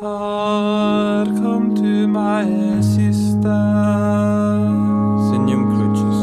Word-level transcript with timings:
God, 0.00 1.26
come 1.26 1.74
to 1.74 2.06
my 2.06 2.42
assistance. 2.42 3.44
Crucis. 5.74 6.20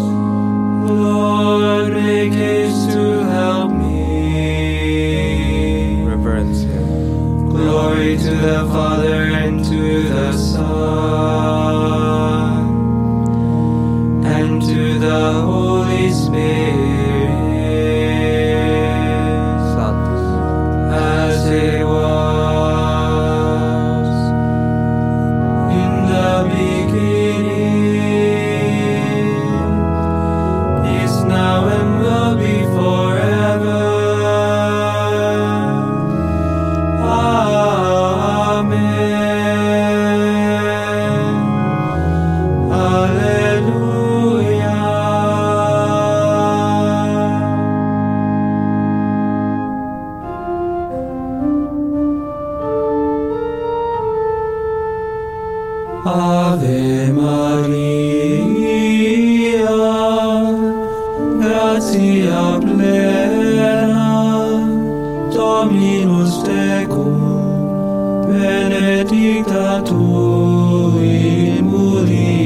Lord, 0.90 1.92
make 1.92 2.32
haste 2.32 2.92
to 2.92 3.24
help 3.25 3.72
me. 3.72 4.06
Reverence. 6.06 6.64
Glory 7.51 8.16
to 8.18 8.32
the 8.36 8.66
Father 8.71 8.84
benedicta 68.86 69.81
tu 69.81 71.00
in 71.02 72.45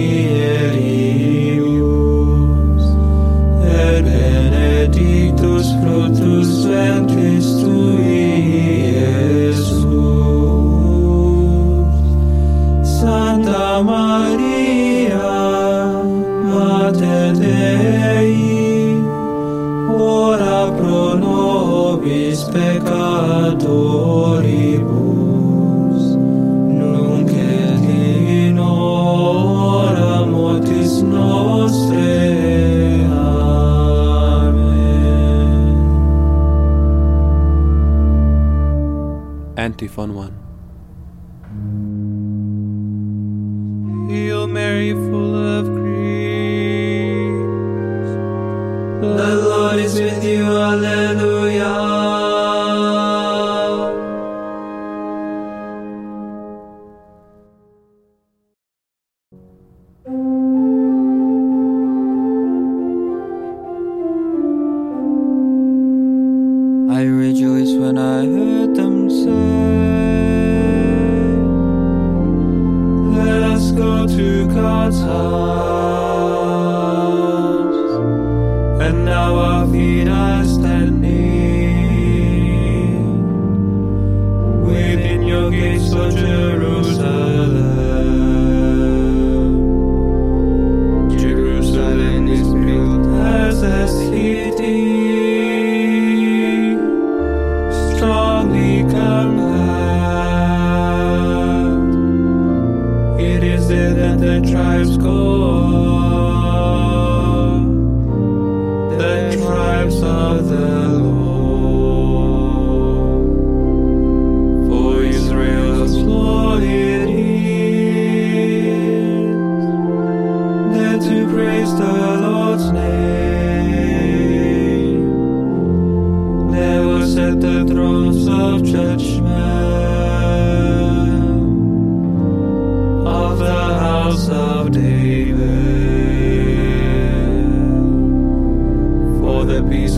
pretty 39.79 39.93
fun 39.95 40.13
one. 40.13 40.33
Hail 44.09 44.45
Mary, 44.47 44.91
full 44.91 45.35
of 45.57 45.67
grace, 45.67 47.31
the 48.99 49.35
Lord 49.47 49.79
is 49.79 49.97
with 49.97 50.21
you, 50.25 50.43
Alleluia. 50.43 51.77
I 66.91 67.03
rejoice 67.03 67.71
when 67.79 67.97
I 67.97 68.25
heard 68.25 68.75
them 68.75 69.09
say. 69.09 69.58
God's 74.89 75.01
house, 75.01 75.19
and 78.81 79.05
now 79.05 79.35
I've 79.35 79.68
is 103.49 103.69
it 103.69 103.95
that 103.95 104.19
the 104.19 104.51
tribes 104.51 104.97
go 104.97 105.98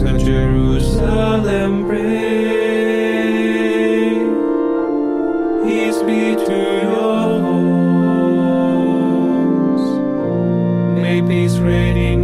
of 0.02 0.18
Jerusalem 0.20 1.86
pray. 1.86 2.22
Peace 5.64 6.02
be 6.04 6.36
to 6.46 6.58
your 6.82 7.40
homes. 7.46 8.62
May 11.00 11.22
peace 11.22 11.58
reign 11.58 11.98
in 11.98 12.21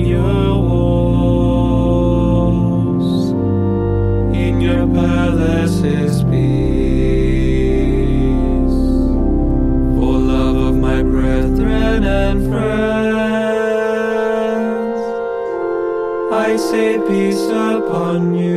on 18.18 18.34
you. 18.34 18.57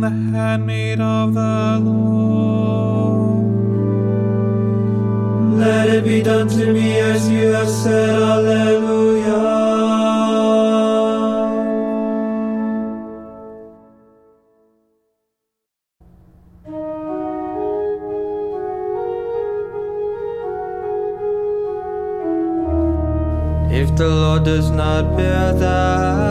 the 0.00 0.10
handmaid 0.10 1.00
of 1.00 1.34
the 1.34 1.80
Lord. 1.82 3.46
Let 5.58 5.88
it 5.88 6.04
be 6.04 6.22
done 6.22 6.48
to 6.48 6.72
me 6.72 6.98
as 6.98 7.28
you 7.30 7.48
have 7.48 7.68
said, 7.68 8.10
Alleluia. 8.10 9.66
If 23.70 23.96
the 23.96 24.08
Lord 24.08 24.44
does 24.44 24.70
not 24.70 25.16
bear 25.16 25.52
that 25.52 26.25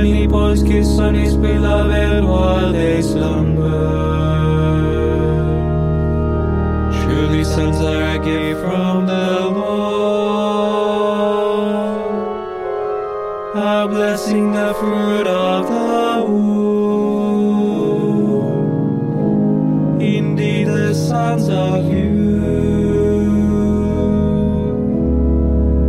Pours 0.00 0.62
kiss 0.62 0.98
on 0.98 1.14
his 1.14 1.36
beloved 1.36 2.24
while 2.24 2.72
they 2.72 3.02
slumber. 3.02 3.68
Truly, 7.02 7.44
sons 7.44 7.76
are 7.80 8.14
a 8.14 8.18
gift 8.18 8.60
from 8.60 9.06
the 9.06 9.40
Lord 9.50 9.90
a 13.52 13.88
blessing, 13.88 14.52
the 14.52 14.72
fruit 14.74 15.26
of 15.26 15.68
the 15.68 16.24
womb. 16.30 17.60
Indeed, 20.00 20.66
the 20.68 20.94
sons 20.94 21.48
of 21.48 21.92
you 21.92 22.40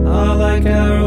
are 0.05 0.35
like 0.35 0.65
arrows 0.65 1.00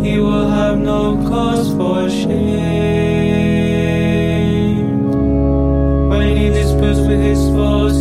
He 0.07 0.21
will 0.21 0.49
have 0.49 0.79
no 0.79 1.17
cause 1.29 1.73
for 1.73 2.09
shame 2.09 2.37
when 6.09 6.37
he 6.37 6.51
disputes 6.51 7.01
with 7.01 7.21
his 7.21 7.49
foes 7.49 8.01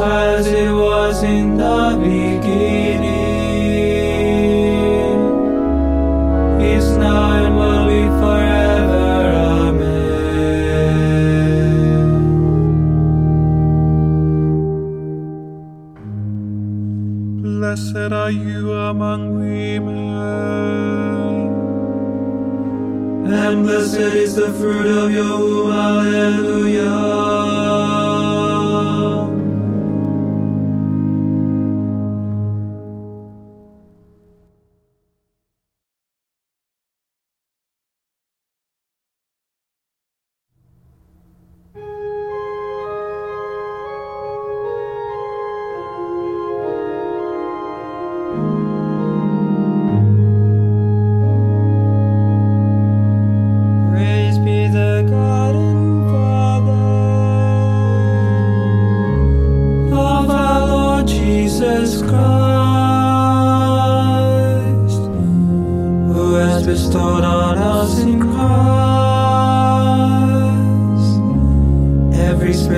as 0.00 0.46
it 0.46 0.70
was 0.72 1.22
in 1.22 1.56
the 1.56 1.96
beginning, 2.00 3.18
is 6.60 6.96
now 6.96 7.32
and 7.32 7.56
will 7.56 7.86
be 7.86 8.02
forever. 8.20 9.08
Amen. 9.66 9.98
Blessed 17.42 18.12
are 18.12 18.30
you 18.30 18.72
among 18.72 19.20
women. 19.40 19.98
And 23.30 23.64
blessed 23.64 24.14
is 24.24 24.34
the 24.36 24.50
fruit 24.52 24.86
of 24.86 25.10
your 25.12 25.38
womb, 25.38 25.72
Alleluia. 25.72 27.27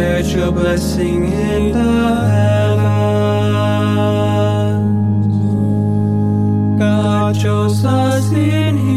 Every 0.00 0.22
spiritual 0.24 0.52
blessing 0.52 1.24
in 1.32 1.72
the 1.72 2.14
heavens. 2.30 2.88
God 6.78 7.38
chose 7.38 7.84
us 7.84 8.32
in 8.32 8.76
Him 8.76 8.89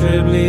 immeasurably 0.00 0.47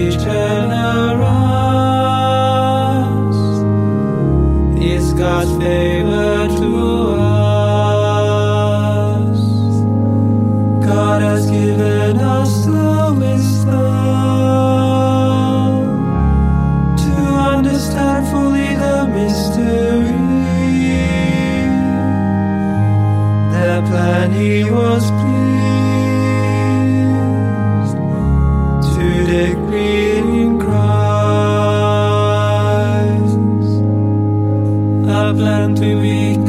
plan 35.40 35.74
to 35.74 36.02
be 36.02 36.49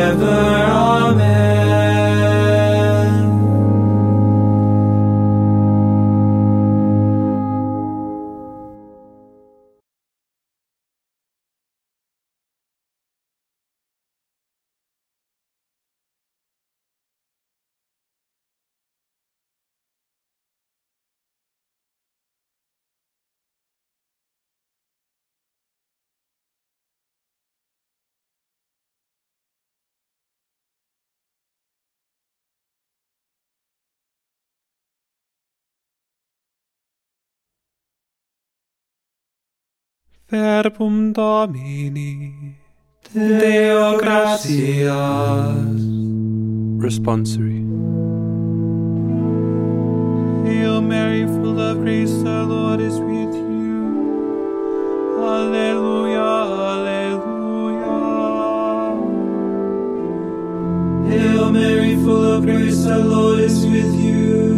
Verbum 40.31 41.11
Domini. 41.11 42.55
Deo 43.13 43.97
gratias. 43.97 45.81
Responsory. 46.79 47.59
Hail 50.45 50.81
Mary, 50.81 51.25
full 51.25 51.59
of 51.59 51.79
grace, 51.81 52.13
the 52.23 52.43
Lord 52.45 52.79
is 52.79 52.97
with 53.01 53.35
you. 53.35 55.19
Alleluia, 55.19 56.23
Alleluia. 56.71 57.97
Hail 61.09 61.51
Mary, 61.51 61.95
full 61.97 62.25
of 62.35 62.43
grace, 62.45 62.85
the 62.85 62.99
Lord 62.99 63.39
is 63.41 63.65
with 63.65 63.93
you. 63.99 64.55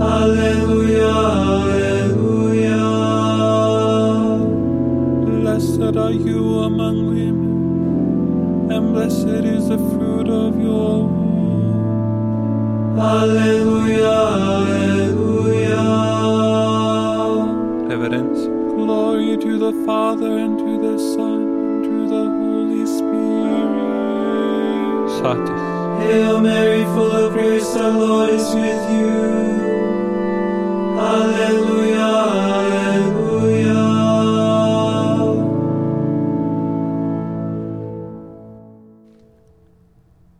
Alleluia, 0.00 1.12
Alleluia. 1.12 1.73
Blessed 5.94 6.06
are 6.08 6.18
you 6.28 6.58
among 6.58 7.06
women, 7.06 8.68
and 8.68 8.92
blessed 8.92 9.44
is 9.46 9.68
the 9.68 9.78
fruit 9.78 10.28
of 10.28 10.60
your 10.60 11.06
womb. 11.06 12.98
Alleluia, 12.98 14.10
Alleluia. 14.58 15.86
Evidence. 17.92 18.40
Glory 18.74 19.36
to 19.36 19.56
the 19.56 19.72
Father, 19.86 20.36
and 20.36 20.58
to 20.58 20.80
the 20.82 20.98
Son, 20.98 21.42
and 21.42 21.84
to 21.84 22.08
the 22.14 22.24
Holy 22.42 22.86
Spirit. 22.96 23.70
Satis. 25.20 25.62
Hail 26.02 26.40
Mary, 26.40 26.84
full 26.96 27.12
of 27.12 27.32
grace, 27.34 27.72
the 27.72 27.88
Lord 27.88 28.30
is 28.30 28.52
with 28.52 28.90
you. 28.98 29.14
Alleluia, 30.98 31.63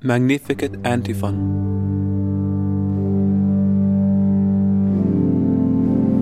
Magnificat 0.07 0.73
Antiphon. 0.85 1.37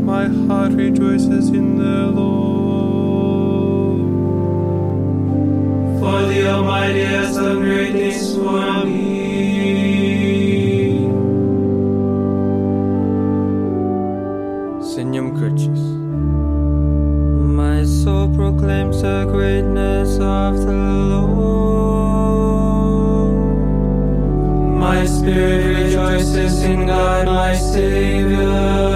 My 0.06 0.26
heart 0.46 0.74
rejoices 0.74 1.48
in 1.48 1.78
the 1.78 2.06
Lord. 2.14 2.38
For 5.98 6.22
the 6.32 6.48
Almighty 6.48 7.00
has 7.00 7.34
done 7.34 7.58
great 7.62 7.92
things 7.94 8.36
for 8.36 8.84
me. 8.86 9.02
Signum 14.94 15.36
Crucis. 15.36 15.82
My 17.58 17.82
soul 17.82 18.28
proclaims 18.32 19.02
the 19.02 19.24
greatness 19.28 20.20
of 20.20 20.66
the 20.66 20.81
rejoices 26.34 26.62
in 26.62 26.86
God, 26.86 27.26
my 27.26 27.54
Savior. 27.54 28.91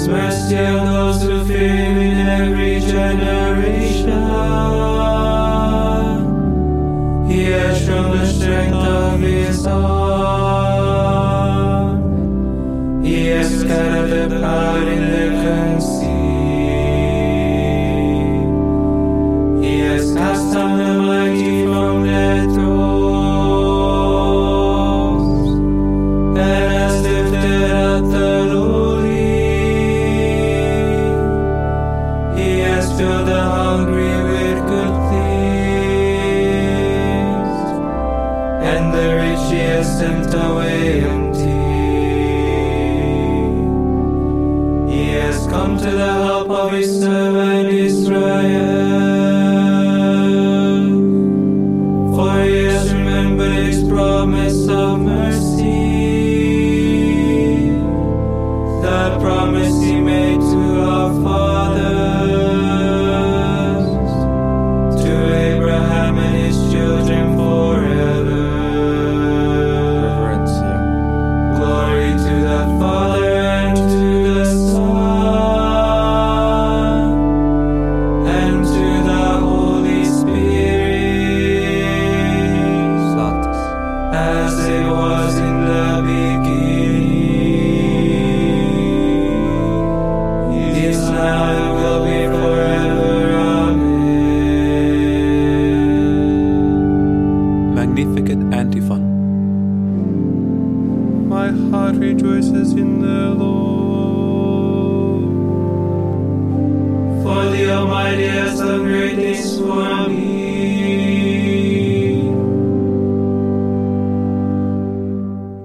Has 0.00 0.08
mercy 0.08 0.56
on 0.56 0.86
those 0.86 1.22
who 1.22 1.44
fear 1.44 1.68
him 1.68 1.98
in 1.98 2.26
every 2.26 2.80
generation. 2.80 4.08
He 7.30 7.44
has 7.50 7.84
shown 7.84 8.10
the 8.16 8.24
strength 8.24 8.76
of 8.76 9.20
his 9.20 9.66
arm. 9.66 9.84
He 13.04 13.26
has 13.26 13.60
scattered 13.60 14.30
the 14.30 14.38
proud 14.40 14.88
in 14.88 15.10
their 15.10 15.32
conceit. 15.44 16.08
He 19.62 19.80
has 19.80 20.14
cast 20.14 20.54
down 20.54 20.78
the 20.78 20.99
sent 40.00 40.32
away 40.32 41.19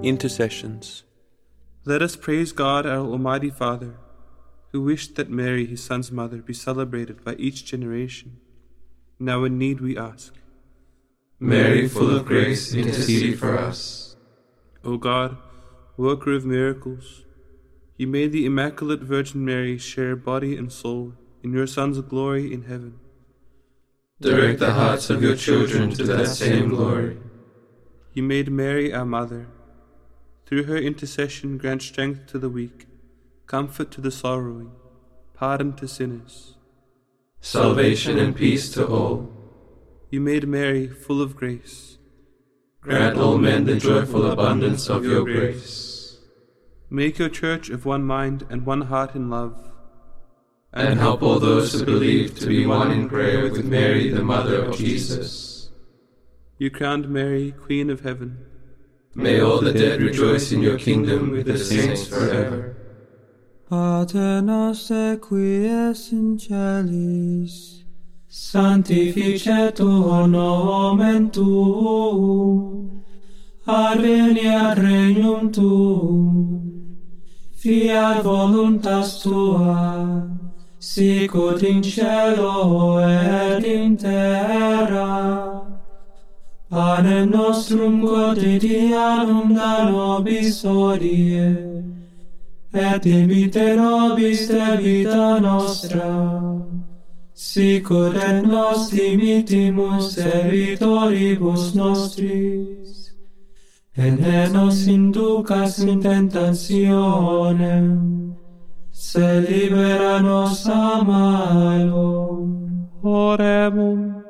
Intercessions. 0.02 1.02
Let 1.84 2.02
us 2.02 2.16
praise 2.16 2.52
God, 2.52 2.86
our 2.86 2.98
Almighty 2.98 3.50
Father, 3.50 3.96
who 4.72 4.82
wished 4.82 5.16
that 5.16 5.30
Mary, 5.30 5.66
his 5.66 5.82
son's 5.82 6.10
mother, 6.12 6.38
be 6.38 6.54
celebrated 6.54 7.24
by 7.24 7.34
each 7.34 7.64
generation. 7.64 8.38
Now 9.18 9.44
in 9.44 9.58
need 9.58 9.80
we 9.80 9.96
ask. 9.96 10.34
Mary, 11.38 11.88
full 11.88 12.16
of 12.16 12.24
grace, 12.24 12.74
intercede 12.74 13.38
for 13.38 13.58
us. 13.58 14.16
O 14.84 14.96
God, 14.96 15.36
worker 15.96 16.32
of 16.32 16.44
miracles, 16.44 17.24
you 17.96 18.06
made 18.06 18.32
the 18.32 18.46
Immaculate 18.46 19.00
Virgin 19.00 19.44
Mary 19.44 19.78
share 19.78 20.16
body 20.16 20.56
and 20.56 20.72
soul 20.72 21.14
in 21.42 21.52
your 21.52 21.66
Son's 21.66 22.00
glory 22.00 22.52
in 22.52 22.64
heaven. 22.64 22.98
Direct 24.18 24.60
the 24.60 24.72
hearts 24.72 25.10
of 25.10 25.22
your 25.22 25.36
children 25.36 25.90
to 25.90 26.04
that 26.04 26.28
same 26.28 26.70
glory. 26.70 27.18
You 28.14 28.22
made 28.22 28.50
Mary 28.50 28.90
our 28.90 29.04
mother. 29.04 29.48
Through 30.46 30.64
her 30.64 30.78
intercession, 30.78 31.58
grant 31.58 31.82
strength 31.82 32.26
to 32.28 32.38
the 32.38 32.48
weak, 32.48 32.86
comfort 33.46 33.90
to 33.90 34.00
the 34.00 34.10
sorrowing, 34.10 34.70
pardon 35.34 35.74
to 35.74 35.86
sinners. 35.86 36.54
Salvation 37.42 38.18
and 38.18 38.34
peace 38.34 38.70
to 38.72 38.86
all. 38.86 39.30
You 40.10 40.22
made 40.22 40.48
Mary 40.48 40.88
full 40.88 41.20
of 41.20 41.36
grace. 41.36 41.98
Grant 42.80 43.18
all 43.18 43.36
men 43.36 43.66
the 43.66 43.76
joyful 43.76 44.30
abundance 44.30 44.88
of 44.88 45.04
your 45.04 45.24
grace. 45.24 46.20
Make 46.88 47.18
your 47.18 47.28
church 47.28 47.68
of 47.68 47.84
one 47.84 48.04
mind 48.04 48.46
and 48.48 48.64
one 48.64 48.82
heart 48.82 49.14
in 49.14 49.28
love. 49.28 49.72
And 50.76 51.00
help 51.00 51.22
all 51.22 51.40
those 51.40 51.72
who 51.72 51.86
believe 51.86 52.38
to 52.38 52.46
be 52.46 52.66
one 52.66 52.92
in 52.92 53.08
prayer 53.08 53.50
with 53.50 53.64
Mary, 53.64 54.10
the 54.10 54.22
Mother 54.22 54.62
of 54.62 54.76
Jesus. 54.76 55.70
You 56.58 56.70
crowned 56.70 57.08
Mary 57.08 57.52
Queen 57.52 57.88
of 57.88 58.02
Heaven. 58.02 58.44
May 59.14 59.40
all 59.40 59.62
the 59.62 59.72
dead 59.72 60.02
rejoice 60.02 60.52
in 60.52 60.60
your 60.60 60.78
kingdom 60.78 61.30
with 61.30 61.46
the 61.46 61.56
saints 61.56 62.06
forever. 62.06 62.76
Pater 63.70 64.42
noster 64.42 65.16
qui 65.16 65.66
es 65.66 66.12
in 66.12 66.38
celis, 66.38 67.82
sanctificetur 68.28 70.28
nomen 70.28 71.30
tuum, 71.30 73.02
adveniat 73.66 74.76
regnum 74.76 75.50
tuum, 75.50 76.98
fiat 77.56 78.22
voluntas 78.22 79.22
tua, 79.22 80.36
sicut 80.86 81.62
in 81.64 81.82
cielo 81.82 82.98
et 82.98 83.64
in 83.64 83.96
terra. 83.96 85.62
Panem 86.70 87.30
nostrum 87.30 88.00
quotidianum 88.02 89.54
da 89.56 89.90
nobis 89.90 90.62
hodie, 90.62 91.56
et 92.72 93.02
dimite 93.02 93.76
nobis 93.76 94.46
de 94.48 94.76
vita 94.80 95.40
nostra, 95.40 96.12
sicut 97.34 98.14
et 98.14 98.42
nos 98.46 98.90
dimitimus 98.90 100.18
evitoribus 100.18 101.74
nostris, 101.74 103.10
et 103.96 104.20
ne 104.20 104.48
nos 104.52 104.86
inducas 104.86 105.78
in 105.80 106.00
tentationem, 106.00 107.86
se 108.98 109.42
libera 109.42 110.22
nos 110.22 110.66
a 110.66 111.04
malo. 111.04 112.48
Oremus. 113.02 114.24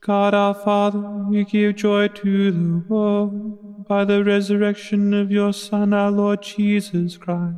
God 0.00 0.32
our 0.32 0.54
Father, 0.54 1.26
you 1.30 1.44
give 1.44 1.76
joy 1.76 2.08
to 2.08 2.50
the 2.50 2.84
world 2.88 3.86
by 3.86 4.06
the 4.06 4.24
resurrection 4.24 5.12
of 5.12 5.30
your 5.30 5.52
Son, 5.52 5.92
our 5.92 6.10
Lord 6.10 6.42
Jesus 6.42 7.18
Christ. 7.18 7.56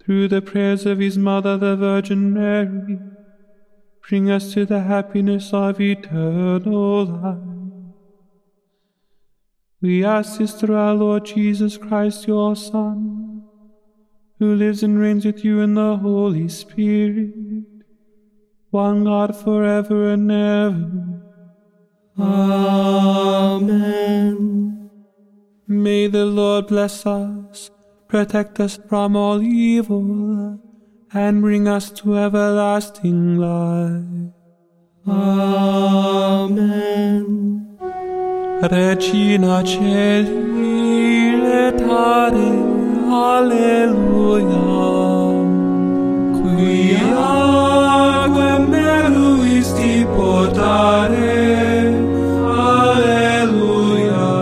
Through 0.00 0.28
the 0.28 0.40
prayers 0.40 0.86
of 0.86 0.98
his 0.98 1.18
mother, 1.18 1.58
the 1.58 1.76
Virgin 1.76 2.32
Mary, 2.32 2.98
bring 4.08 4.30
us 4.30 4.54
to 4.54 4.64
the 4.64 4.80
happiness 4.80 5.52
of 5.52 5.78
eternal 5.78 7.04
life. 7.04 7.38
We 9.82 10.02
ask 10.02 10.38
this 10.38 10.54
through 10.54 10.76
our 10.76 10.94
Lord 10.94 11.26
Jesus 11.26 11.76
Christ, 11.76 12.26
your 12.26 12.56
Son, 12.56 13.23
who 14.44 14.54
lives 14.54 14.82
and 14.82 14.98
reigns 14.98 15.24
with 15.24 15.42
you 15.42 15.60
in 15.60 15.72
the 15.72 15.96
Holy 15.96 16.48
Spirit 16.48 17.32
one 18.70 19.04
God 19.04 19.34
forever 19.34 20.10
and 20.10 20.30
ever. 20.30 21.22
Amen. 22.18 23.80
May 25.66 26.08
the 26.08 26.26
Lord 26.26 26.66
bless 26.66 27.06
us, 27.06 27.70
protect 28.06 28.60
us 28.60 28.78
from 28.88 29.16
all 29.16 29.40
evil, 29.40 30.60
and 31.14 31.40
bring 31.40 31.66
us 31.66 31.88
to 32.02 32.18
everlasting 32.18 33.38
life. 33.38 34.34
Amen. 35.06 36.74
Regina 38.60 39.64
Celi, 39.64 41.32
letare, 41.44 42.63
Alleluia. 43.14 44.64
Quia 46.36 47.14
portare. 50.16 51.94
Alleluia. 52.66 54.32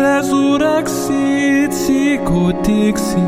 Resurrexit 0.00 1.72
sicut 1.72 2.56
dixit. 2.62 3.20